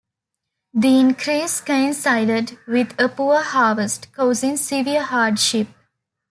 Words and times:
The 0.73 0.99
increase 0.99 1.61
coincided 1.61 2.57
with 2.65 2.99
a 2.99 3.07
poor 3.07 3.43
harvest, 3.43 4.11
causing 4.13 4.57
severe 4.57 5.03
hardship. 5.03 5.67